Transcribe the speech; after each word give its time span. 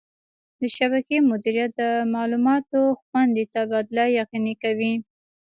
د 0.59 0.61
شبکې 0.75 1.15
مدیریت 1.31 1.71
د 1.81 1.81
معلوماتو 2.13 2.81
خوندي 3.03 3.43
تبادله 3.53 4.05
یقیني 4.21 4.55
کوي. 4.63 4.93